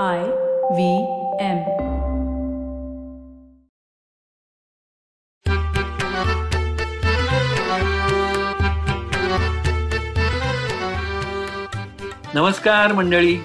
[0.00, 1.02] I V
[1.40, 1.58] M.
[12.34, 13.36] नमस्कार मंडळी.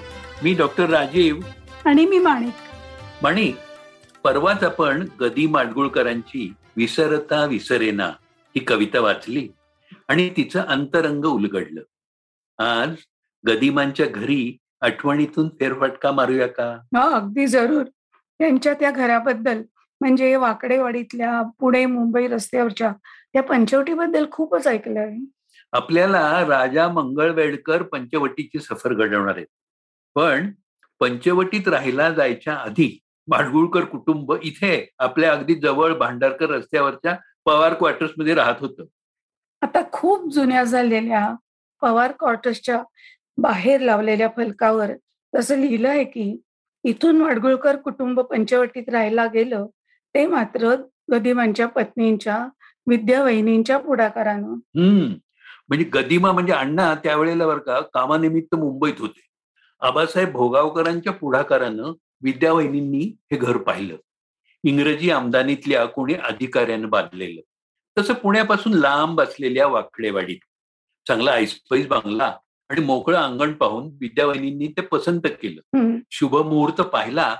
[0.42, 1.40] मी डॉक्टर राजीव.
[1.84, 2.52] आणि मी माणिक.
[3.22, 3.56] माणिक
[4.24, 9.48] परवाच आपण गदी माडगुळकरांची विसरता विसरेना ही कविता वाचली
[10.08, 11.82] आणि तिचं अंतरंग उलगडलं.
[12.64, 12.94] आज
[13.48, 16.70] गदिमांच्या घरी आठवणीतून फेरफटका मारूया का?
[16.96, 17.82] हो अगदी जरूर.
[18.40, 19.62] त्यांच्या त्या घराबद्दल
[20.00, 22.92] म्हणजे वाकडेवाडीतल्या पुणे मुंबई रस्त्यावरच्या
[23.32, 25.16] त्या पंचवटीबद्दल खूपच ऐकलंय
[25.72, 29.46] आपल्याला राजा मंगळवेडकर पंचवटीची सफर घडवणार आहेत.
[30.16, 30.50] पण
[31.00, 38.60] पंचवटीत राहायला जायच्या आधी माडगुळकर कुटुंब इथे आपल्या अगदी जवळ भांडारकर रस्त्यावरच्या पवार क्वार्टर्समध्ये राहत
[38.60, 38.84] होतं.
[39.62, 41.28] आता खूप जुन्या झालेल्या
[41.82, 42.82] पवार क्वार्टर्सच्या
[43.38, 44.90] बाहेर लावलेल्या फलकावर
[45.34, 46.40] तसं लिहिलं आहे की
[46.84, 49.66] इथून माडगुळकर कुटुंब पंचवटीत राहायला गेलं
[50.14, 50.74] ते मात्र
[51.12, 52.46] गदिमांच्या पत्नींच्या
[52.86, 54.48] विद्या वहिनींच्या पुढाकारानं.
[54.48, 55.14] हम्म.
[55.68, 59.20] म्हणजे गदिमा म्हणजे अण्णा त्यावेळेला बरं का कामानिमित्त मुंबईत होते.
[59.80, 63.96] आबासाहेब भोगावकरांच्या पुढाकारानं विद्यावहिनींनी हे घर पाहिलं.
[64.64, 67.40] इंग्रजी आमदानीतल्या कोणी अधिकाऱ्यानं बांधलेलं.
[68.00, 70.38] तसं पुण्यापासून लांब असलेल्या वाकडेवाडीत.
[71.08, 72.36] चांगला ऐसपैस बांगला.
[72.70, 75.98] आणि मोकळं अंगण पाहून विद्यावहिनींनी ते पसंत केलं.
[76.10, 77.34] शुभ मुहूर्त पाहिला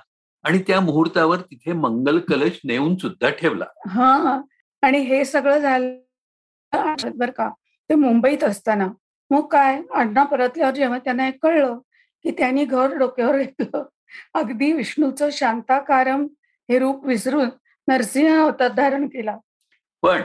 [0.45, 3.65] आणि त्या मुहूर्तावर तिथे मंगल कलश नेऊन सुद्धा ठेवला.
[3.89, 4.41] हा
[4.83, 5.97] आणि हे सगळं झालं
[7.17, 7.49] बर का?
[7.91, 8.87] ते मुंबईत असताना.
[9.31, 9.81] मग काय?
[9.95, 11.79] अण्णा परतल्यावर जेव्हा त्यांना हे कळलं
[12.25, 13.85] की त्यांनी घर डोक्यावर घेतलं.
[14.35, 16.27] अगदी विष्णूचं शांताकारम
[16.71, 17.49] हे रूप विसरून
[17.89, 19.37] नरसिंह अवतार धारण केला.
[20.03, 20.23] पण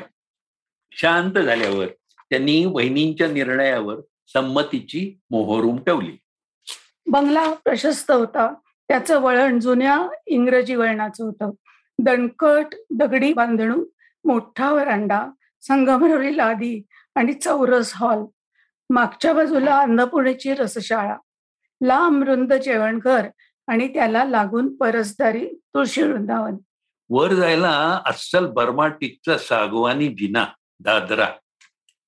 [0.92, 1.88] शांत झाल्यावर
[2.30, 4.00] त्यांनी वहिनींच्या निर्णयावर
[4.34, 6.18] संमतीची मोहर उमटवली
[7.08, 8.54] बंगला प्रशस्त होता.
[8.88, 11.52] त्याचं वळण जुन्या इंग्रजी वळणाचं होतं.
[12.00, 13.86] दणकट दगडी बांधणू
[14.26, 15.28] मोठा वरांडा
[15.62, 16.84] संगमरवरी लादी
[17.16, 18.26] आणि चौरस हॉल.
[18.90, 21.18] मागच्या बाजूला अन्नपूर्णेची रसशाळा.
[21.84, 23.28] लांब रुंद जेवणघर
[23.68, 26.56] आणि त्याला लागून परसदारी तुळशी वृंदावन.
[27.10, 30.46] वर जायला अस्सल बर्माटिकचा सागवानी जिना
[30.80, 31.28] दादरा.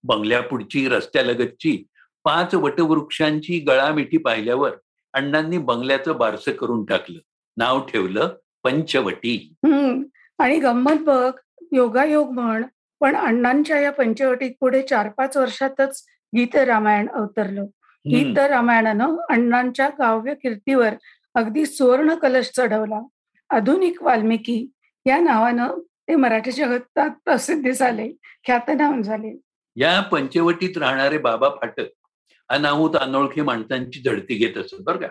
[0.04, 1.84] बंगल्यापुढची रस्त्यालगतची
[2.26, 4.72] पाच वटवृक्षांची गळामिठी पाहिल्यावर
[5.14, 7.20] अण्णांनी बंगल्याचं बारसं करून टाकलं.
[7.58, 9.54] नाव ठेवलं पंचवटी.
[9.66, 10.04] हम्म.
[10.40, 11.34] आणि गंमत बघ
[11.72, 12.64] योगायोग म्हण
[13.00, 16.06] पण अण्णांच्या या पंचवटीत पुढे चार पाच वर्षातच
[16.38, 17.66] गीत रामायण अवतरलं.
[18.12, 20.90] गीत रामायणानं अण्णांच्या काव्य कीर्तीवर
[21.36, 23.02] अगदी सुवर्ण कलश चढवला.
[23.50, 24.72] आधुनिक वाल्मिकी
[25.06, 28.12] या नावानं ते मराठी जगतात प्रसिद्धी झाले
[28.46, 29.40] ख्यातनाम झाले.
[29.76, 31.86] या पंचवटीत राहणारे बाबा फाटक
[32.50, 35.08] अनाहूत अनोळखी माणसांची झडती घेत असत बरं का?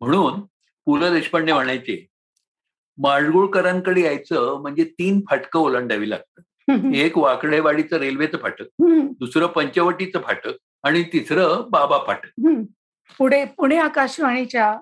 [0.00, 0.40] म्हणून
[0.86, 2.04] पु ल देशपांडे म्हणायचे
[2.98, 6.42] माडगुळकरांकडे यायचं म्हणजे तीन फाटकं ओलांडावी लागतात.
[6.94, 8.66] एक वाकडेवाडीचं रेल्वेचं फाटक
[9.20, 12.28] दुसरं पंचवटीचं फाटक आणि तिसरं बाबा फाटक.
[13.20, 14.74] पुढे पुणे आकाशवाणीच्या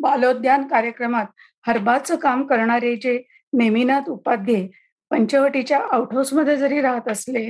[0.00, 1.26] बालोद्यान कार्यक्रमात
[1.66, 3.20] हरबाचं काम करणारे जे
[3.52, 4.66] नेमिनाथ उपाध्ये
[5.10, 7.48] पंचवटीच्या आउटहाऊसमध्ये जरी राहत असले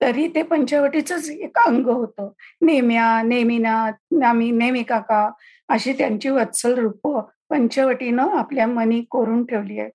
[0.00, 2.30] तरी ते पंचवटीच एक अंग होतं.
[2.60, 5.30] नेम्या नेमिनाथ नामी नेमी काका
[5.68, 7.08] अशी त्यांची वत्सल रूप
[7.50, 9.90] पंचवटीनं आपल्या मनी कोरून ठेवली आहे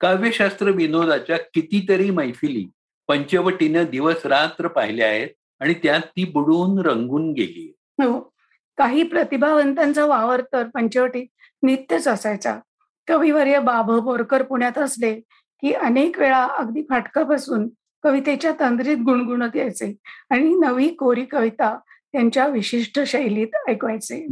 [0.00, 2.66] काव्यशास्त्र विनोदाच्या कितीतरी मैफिली
[3.08, 5.28] पंचवटीनं दिवस रात्र पाहिल्या आहेत
[5.60, 7.74] आणि त्यात ती बुडून रंगून गेली.
[7.98, 8.32] हो.
[8.78, 11.26] काही प्रतिभावंतांचा वावर तर पंचवटीत
[11.62, 12.58] नित्यच असायचा.
[13.08, 15.14] कविवर्य बाभ बोरकर पुण्यात असले
[15.62, 17.68] की अनेक वेळा अगदी फाटकापासून
[18.02, 19.96] कवितेच्या तंद्रीत गुणगुणत यायचे
[20.30, 21.78] आणि नवी कोरी कविता
[22.12, 24.26] त्यांच्या विशिष्ट शैलीत ऐकवायचे.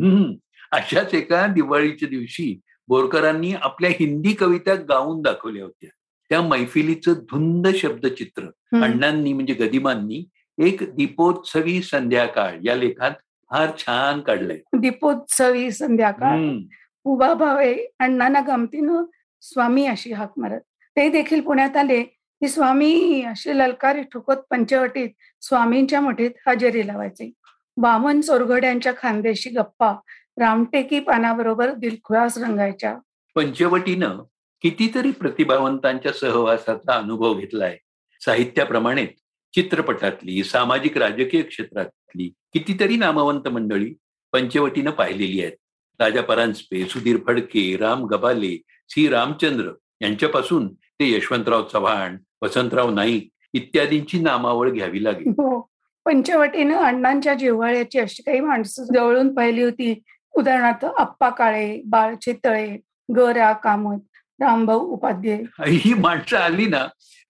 [0.72, 5.91] अशाच एका दिवाळीच्या दिवशी बोरकरांनी आपल्या हिंदी कविता गाऊन दाखवल्या होत्या.
[6.28, 8.43] त्या मैफिलीचं धुंद शब्दचित्र.
[8.82, 10.28] अण्णांनी म्हणजे गदिमांनी
[10.59, 13.10] एक दीपोत्सवी संध्याकाळ या लेखात
[13.50, 14.59] फार छान काढलंय.
[14.78, 16.59] दीपोत्सवी संध्याकाळ.
[17.04, 19.04] उभा भावे अण्णांना गमतीनं
[19.41, 20.60] स्वामी अशी हाक मारत.
[20.97, 22.16] ते देखील पुण्यात आले.
[22.41, 25.09] की स्वामी अशी ललकारी ठोकत पंचवटीत
[25.41, 27.33] स्वामींच्या मठीत हजेरी लावायचे.
[27.77, 29.92] वामन चोरघड्यांच्या खांद्याशी गप्पा
[30.38, 32.98] रामटेकी पानाबरोबर दिलखुलास रंगायच्या.
[33.34, 34.22] पंचवटीनं
[34.62, 37.77] कितीतरी प्रतिभावंतांच्या सहवासाचा अनुभव घेतलाय.
[38.21, 39.06] साहित्याप्रमाणे
[39.54, 43.94] चित्रपटातली सामाजिक राजकीय क्षेत्रातली कितीतरी नामवंत मंडळी
[44.33, 45.56] पंचवटीनं पाहिलेली आहेत.
[45.98, 48.56] राजा परांजपे सुधीर फडके राम गबाले
[48.88, 49.09] सी.
[49.09, 52.16] रामचंद्र यांच्यापासून ते यशवंतराव चव्हाण
[52.47, 55.28] वसंतराव नाईक इत्यादींची नामावळ घ्यावी लागेल.
[55.28, 55.60] हो.
[56.04, 60.03] पंचवटीनं अण्णांच्या जिव्हाळ्याची अशी काही माणसं जवळून पाहिली होती.
[60.34, 62.77] उदाहरणार्थ अप्पा काळे बाळ चितळे
[63.16, 63.98] ग रा कामत
[64.41, 66.84] रामभाऊ उपाध्याय ही माणसं आली ना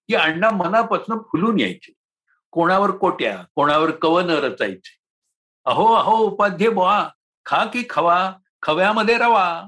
[0.07, 1.93] की अण्णा मनापासून फुलून यायचे.
[2.51, 4.95] कोणावर कोट्या कोणावर कवन रचायचे.
[5.65, 7.07] अहो अहो उपाध्ये बुवा
[7.45, 9.67] खा की खवा खव्यामध्ये रवा.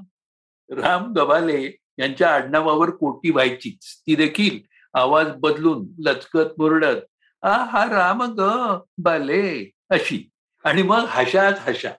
[0.70, 4.02] राम गबाले यांच्या आडनावावर कोटी व्हायचीच.
[4.06, 4.58] ती देखील
[4.94, 6.96] आवाज बदलून लचकत मुरडत
[7.42, 10.30] आ हा राम ग बाले अशी.
[10.64, 11.90] आणि मग हशात हशा.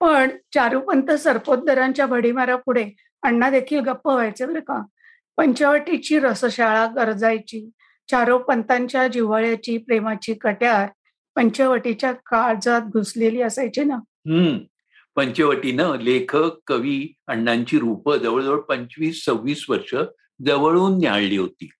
[0.00, 2.90] पण चारुपंत सरपोतदारांच्या भडीमारा पुढे
[3.22, 4.84] अण्णा देखील गप्प व्हायचे बरं का.
[5.36, 7.70] पंचवटीची रसशाळा गरजायची
[8.10, 10.88] चारो पंतांच्या जिव्हाळ्याची प्रेमाची कट्यार
[11.34, 13.94] पंचवटीच्या काळजात घुसलेली असायची ना.
[13.94, 14.58] हम्म.
[15.16, 19.94] पंचवटीनं लेखक कवी अण्णांची रूप जवळजवळ पंचवीस सव्वीस वर्ष
[20.46, 21.70] जवळून न्याळली होती.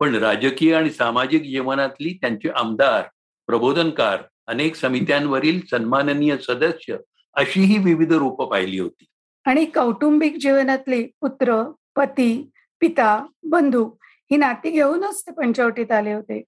[0.00, 3.02] पण राजकीय आणि सामाजिक जीवनातली त्यांचे आमदार
[3.48, 6.96] प्रबोधनकार अनेक समित्यांवरील सन्माननीय सदस्य
[7.36, 9.04] अशी ही विविध रूप पाहिली होती.
[9.46, 11.62] आणि कौटुंबिक जीवनातले पुत्र
[11.96, 12.50] पती
[12.80, 13.84] पिता बंधू
[14.30, 16.42] ही नाती घेऊनच ते पंचवटीत आले होते.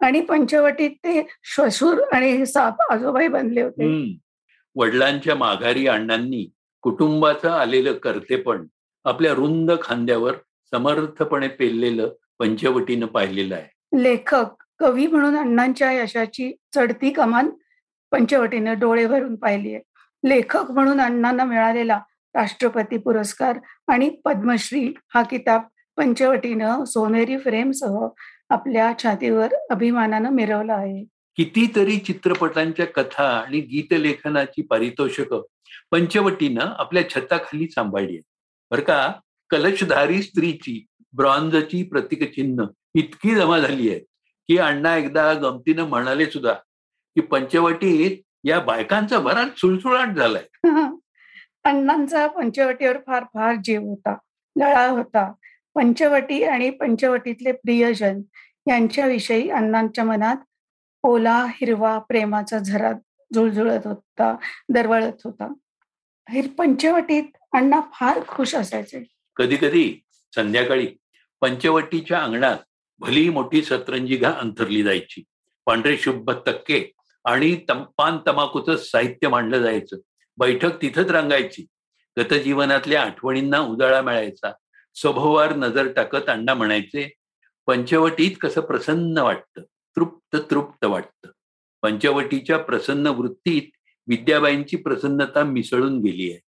[0.00, 4.18] आणि पंचवटीत ते श्वशूर आणि साप आजोबाई बनले होते.
[4.76, 6.46] वडिलांच्या माघारी अण्णांनी
[6.82, 8.66] कुटुंबाचं आलेलं करतेपण
[9.04, 10.34] आपल्या रुंद खांद्यावर
[10.72, 14.02] समर्थपणे पेललेलं पंचवटीनं पाहिलेलं आहे.
[14.02, 14.46] लेखक
[14.78, 17.50] कवी म्हणून अण्णांच्या यशाची चढती कमान
[18.10, 19.82] पंचवटीनं डोळे भरून पाहिली आहे.
[20.28, 22.00] लेखक म्हणून अण्णांना मिळालेला
[22.34, 23.58] राष्ट्रपती पुरस्कार
[23.88, 25.62] आणि पद्मश्री हा किताब
[25.96, 28.06] पंचवटीनं सोनेरी फ्रेमसह
[28.50, 31.04] आपल्या छातीवर अभिमानानं मिरवला आहे.
[31.36, 35.34] कितीतरी चित्रपटांच्या कथा आणि गीतलेखनाची पारितोषिक
[35.90, 38.22] पंचवटीनं आपल्या छताखाली सांभाळली आहे
[38.70, 39.12] बरं का?
[39.50, 40.84] कलशधारी स्त्रीची
[41.16, 42.64] ब्रॉन्झची प्रतिकचिन्ह.
[42.94, 43.98] इतकी जमा झाली आहे
[44.48, 46.52] की अण्णा एकदा गमतीनं म्हणाले सुद्धा
[47.14, 50.44] की पंचवटीत या बायकांचा बराच सुळसुळाट झालाय.
[51.64, 54.16] अण्णांचा पंचवटीवर फार फार जीव होता
[54.58, 55.32] लळा होता.
[55.74, 58.22] पंचवटी आणि पंचवटीतले प्रियजन
[58.68, 60.36] यांच्याविषयी अण्णांच्या मनात
[61.02, 62.92] ओला हिरवा प्रेमाचा झरा
[63.34, 64.36] झुळझुळत होता
[64.68, 65.52] दरवळत होता.
[66.58, 69.12] पंचवटीत अण्णा फार खुश असायचे.
[69.36, 70.88] कधी कधी संध्याकाळी
[71.44, 72.56] पंचवटीच्या अंगणात
[72.98, 75.22] भली मोठी सतरंजी घा अंथरली जायची.
[75.66, 76.92] पांढरे शुभ तक्के
[77.24, 79.96] आणि पान तमाकूचं साहित्य मांडलं जायचं.
[80.38, 81.66] बैठक तिथंच रंगायची.
[82.18, 84.52] गतजीवनातल्या आठवणींना उजाळा मिळायचा.
[84.94, 87.14] स्वभोवार नजर टाकत अण्णा म्हणायचे
[87.66, 89.62] पंचवटीत कसं प्रसन्न वाटतं?
[89.96, 91.28] तृप्त तृप्त वाटतं.
[91.82, 93.62] पंचवटीच्या प्रसन्न वृत्तीत
[94.08, 96.40] विद्याबाईंची प्रसन्नता मिसळून गेली आहे.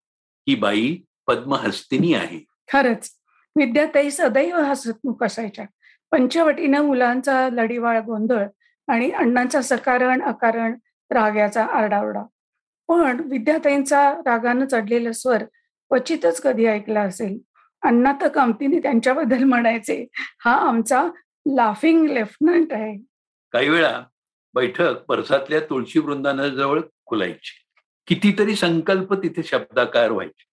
[0.49, 0.97] ही बाई
[1.27, 2.39] पद्महस्तिनी आहे.
[2.73, 3.11] खरंच.
[3.57, 5.65] विद्याताई सदैव हसतमुख असायच्या
[6.11, 8.47] पंचवटीनं मुलांचा लढीवाळ गोंधळ
[8.89, 10.75] आणि अण्णांचा सकारण अकारण
[11.11, 12.23] रागाचा आरडाओरडा.
[12.89, 15.45] पण विद्याताईंचा रागानं चढलेला स्वर
[15.89, 17.39] क्वचितच कधी ऐकला असेल.
[17.83, 20.07] अण्णा तर कामतीने त्यांच्याबद्दल म्हणायचे
[20.45, 21.05] हा आमचा
[21.47, 23.05] लाफिंग लेफ्टनंट आहे.
[23.53, 24.03] काही वेळा
[24.55, 27.65] बैठक परसातल्या तुळशी वृंदानाजवळ खुलायची.
[28.07, 30.45] कितीतरी संकल्प तिथे शब्दाकार व्हायचे.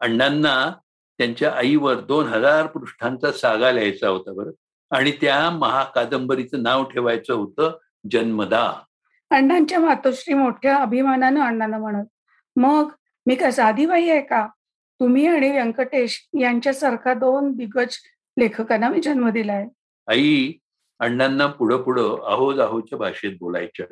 [0.00, 0.72] अण्णांना
[1.18, 4.50] त्यांच्या आईवर दोन हजार पृष्ठांचा सागा लिहायचा होता बरं.
[4.90, 7.78] आणि त्या महाकादंबरीचं नाव ठेवायचं होतं
[8.10, 8.72] जन्मदा.
[9.30, 12.04] अण्णांच्या मातोश्री मोठ्या अभिमानानं अण्णांना म्हणत
[12.56, 12.90] मग
[13.26, 14.46] मी का साधी बाई आहे का?
[15.00, 17.96] तुम्ही आणि व्यंकटेश यांच्यासारखा दोन दिग्गज
[18.38, 19.66] लेखकांना मी जन्म दिलाय.
[20.06, 20.52] आई
[21.00, 23.86] अण्णांना पुढं पुढं अहोज अहोच्या भाषेत बोलायच्या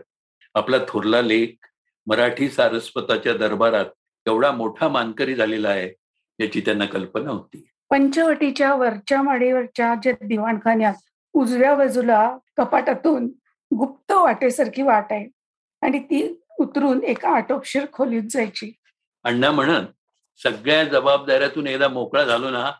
[0.55, 1.67] आपला थोरला लेख
[2.07, 3.87] मराठी सारस्वताच्या दरबारात
[4.27, 5.93] एवढा मोठा मानकरी झालेला आहे.
[6.39, 7.65] याची त्यांना कल्पना होती.
[7.91, 10.95] पंचवटीच्या वरच्या माडीवरच्या जे दिवाणखान्यात
[11.35, 13.27] उजव्या बाजूला कपाटातून
[13.71, 15.27] गुप्त वाटेसारखी वाट आहे
[15.83, 16.23] आणि ती
[16.59, 18.73] उतरून एका आटोपशीर खोलीत जायची.
[19.25, 19.87] अण्णा म्हणत
[20.41, 22.71] सगळ्या जबाबदाऱ्यातून एकदा मोकळा झालो ना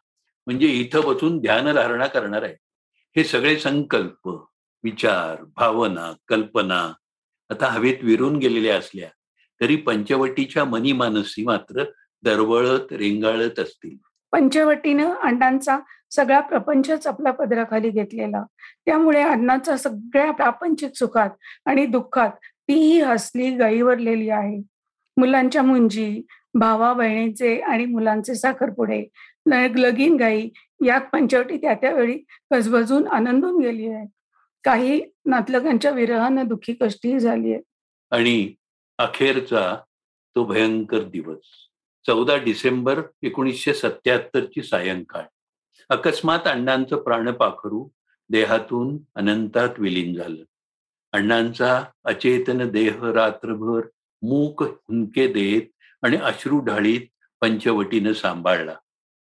[0.47, 2.55] म्हणजे इथं बसून ध्यानधारणा करणार आहे.
[3.17, 4.29] हे सगळे संकल्प
[4.85, 6.81] विचार भावना कल्पना
[7.51, 9.09] आता हवेत विरून गेलेल्या असल्या
[9.61, 11.85] तरी पंचवटीच्या मनी मानसी मात्र
[12.25, 13.97] दरवळत रेंगाळत असतील.
[14.33, 15.79] पंचवटीनं अण्णांचा
[16.11, 18.43] सगळा प्रपंचच आपल्या पदराखाली घेतलेला.
[18.87, 21.31] त्यामुळे अण्णांचा सगळ्या प्रापंचिक सुखात
[21.67, 22.31] आणि दुःखात
[22.69, 24.63] तीही हसली गाईवरलेली आहे.
[25.17, 26.23] मुलांच्या मुंजी
[26.55, 29.05] भावा बहिणीचे आणि मुलांचे साखरपुडे
[29.77, 30.49] लगीन गाई
[30.87, 32.19] यात पंचवटी त्या त्यावेळी
[32.53, 34.07] गजबजून आनंदून गेली आहे
[34.65, 37.63] काही नातलगांच्या विरहानं दुःखी कष्टीही झाली आहे
[38.11, 38.55] आणि
[38.99, 39.77] अखेरचा
[40.37, 41.71] तो भयंकर दिवस.
[42.07, 45.23] चौदा डिसेंबर एकोणीसशे सत्याहत्तरची सायंकाळ.
[45.89, 47.89] अकस्मात अण्णांचं प्राणपाखरू
[48.31, 50.45] देहातून अनंतात विलीन झालं.
[51.13, 53.81] अण्णांचा अचेतन देह रात्रभर
[54.23, 55.63] मूक हुंके देत
[56.03, 57.01] आणि अश्रू ढाळीत
[57.41, 58.75] पंचवटीनं सांभाळला.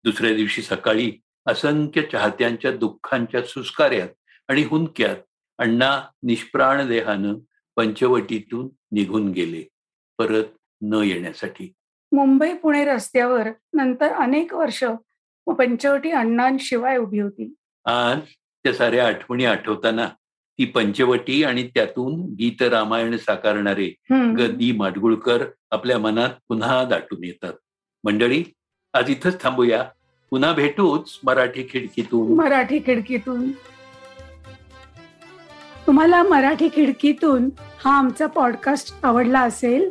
[0.04, 1.12] दुसऱ्या दिवशी सकाळी
[1.46, 4.08] असंख्य चाहत्यांच्या दुःखांच्या सुस्कार्यात
[4.48, 5.16] आणि हुंक्यात
[5.58, 7.34] अण्णा निष्प्राण देहानं
[7.76, 9.62] पंचवटीतून निघून गेले
[10.18, 10.44] परत
[10.82, 11.72] न येण्यासाठी.
[12.12, 14.85] मुंबई पुणे रस्त्यावर नंतर अनेक वर्ष
[15.59, 17.55] पंचवटी अण्णांशिवाय उभी होती.
[17.85, 18.19] आज
[18.64, 20.09] त्या साऱ्या आठवणी आठवताना
[20.59, 23.95] ती पंचवटी आणि त्यातून गीत रामायण साकारणारे.
[24.11, 27.52] गदी माडगुळकर आपल्या मनात पुन्हा दाटून येतात.
[28.05, 28.45] मंडळी
[28.93, 29.85] आज इथंच थांबूया.
[30.31, 32.35] पुन्हा भेटूच मराठी खिडकीतून.
[32.35, 33.50] मराठी खिडकीतून.
[35.87, 37.49] तुम्हाला मराठी खिडकीतून
[37.85, 39.90] हा आमचा पॉडकास्ट आवडला असेल